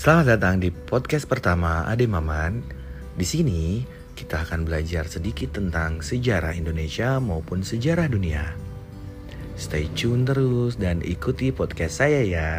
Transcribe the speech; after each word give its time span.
Selamat 0.00 0.32
datang 0.32 0.64
di 0.64 0.72
podcast 0.72 1.28
pertama 1.28 1.84
Ade 1.84 2.08
Maman. 2.08 2.64
Di 3.20 3.26
sini 3.28 3.84
kita 4.16 4.48
akan 4.48 4.64
belajar 4.64 5.04
sedikit 5.04 5.60
tentang 5.60 6.00
sejarah 6.00 6.56
Indonesia 6.56 7.20
maupun 7.20 7.60
sejarah 7.60 8.08
dunia. 8.08 8.56
Stay 9.60 9.92
tune 9.92 10.24
terus 10.24 10.80
dan 10.80 11.04
ikuti 11.04 11.52
podcast 11.52 12.00
saya 12.00 12.24
ya. 12.24 12.52